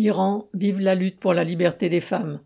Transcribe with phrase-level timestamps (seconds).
[0.00, 2.40] Iran, vive la lutte pour la liberté des femmes.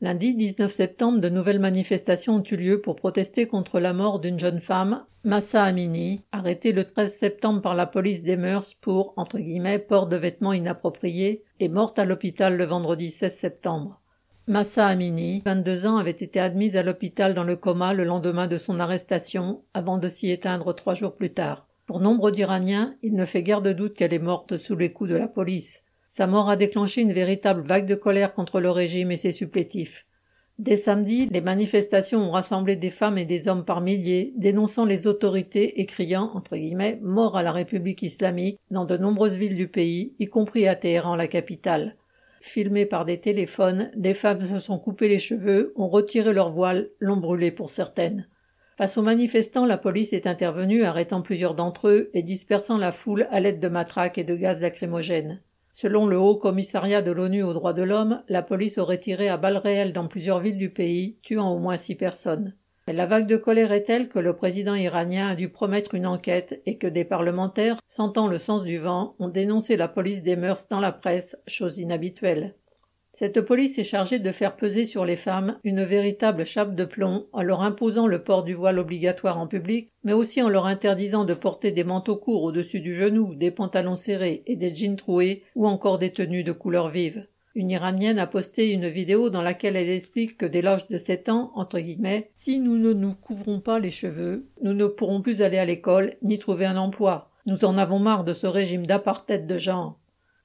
[0.00, 4.40] Lundi 19 septembre, de nouvelles manifestations ont eu lieu pour protester contre la mort d'une
[4.40, 9.38] jeune femme, Massa Amini, arrêtée le 13 septembre par la police des mœurs pour, entre
[9.38, 14.02] guillemets, port de vêtements inappropriés, et morte à l'hôpital le vendredi 16 septembre.
[14.48, 18.58] Massa Amini, 22 ans, avait été admise à l'hôpital dans le coma le lendemain de
[18.58, 21.68] son arrestation, avant de s'y éteindre trois jours plus tard.
[21.86, 25.10] Pour nombre d'Iraniens, il ne fait guère de doute qu'elle est morte sous les coups
[25.10, 25.85] de la police.
[26.08, 30.06] Sa mort a déclenché une véritable vague de colère contre le régime et ses supplétifs.
[30.58, 35.06] Dès samedi, les manifestations ont rassemblé des femmes et des hommes par milliers, dénonçant les
[35.06, 39.68] autorités et criant, entre guillemets, mort à la République islamique dans de nombreuses villes du
[39.68, 41.96] pays, y compris à Téhéran, la capitale.
[42.40, 46.88] Filmées par des téléphones, des femmes se sont coupées les cheveux, ont retiré leurs voiles,
[47.00, 48.26] l'ont brûlé pour certaines.
[48.78, 53.26] Face aux manifestants, la police est intervenue, arrêtant plusieurs d'entre eux et dispersant la foule
[53.30, 55.42] à l'aide de matraques et de gaz lacrymogènes.
[55.78, 59.36] Selon le Haut Commissariat de l'ONU aux droits de l'homme, la police aurait tiré à
[59.36, 62.54] balles réelles dans plusieurs villes du pays, tuant au moins six personnes.
[62.88, 66.06] Mais la vague de colère est telle que le président iranien a dû promettre une
[66.06, 70.36] enquête et que des parlementaires, sentant le sens du vent, ont dénoncé la police des
[70.36, 72.54] mœurs dans la presse, chose inhabituelle.
[73.18, 77.24] Cette police est chargée de faire peser sur les femmes une véritable chape de plomb
[77.32, 81.24] en leur imposant le port du voile obligatoire en public, mais aussi en leur interdisant
[81.24, 85.44] de porter des manteaux courts au-dessus du genou, des pantalons serrés et des jeans troués
[85.54, 87.26] ou encore des tenues de couleur vive.
[87.54, 91.30] Une Iranienne a posté une vidéo dans laquelle elle explique que dès l'âge de sept
[91.30, 95.40] ans, entre guillemets, si nous ne nous couvrons pas les cheveux, nous ne pourrons plus
[95.40, 97.30] aller à l'école ni trouver un emploi.
[97.46, 99.98] Nous en avons marre de ce régime d'apartheid de genre.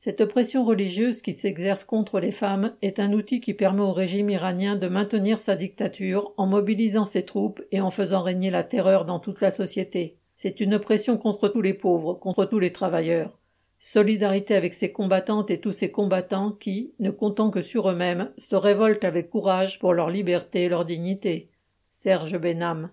[0.03, 4.31] Cette pression religieuse qui s'exerce contre les femmes est un outil qui permet au régime
[4.31, 9.05] iranien de maintenir sa dictature en mobilisant ses troupes et en faisant régner la terreur
[9.05, 10.17] dans toute la société.
[10.37, 13.37] C'est une pression contre tous les pauvres, contre tous les travailleurs.
[13.77, 18.55] Solidarité avec ces combattantes et tous ces combattants qui, ne comptant que sur eux-mêmes, se
[18.55, 21.51] révoltent avec courage pour leur liberté et leur dignité.
[21.91, 22.89] Serge Benham.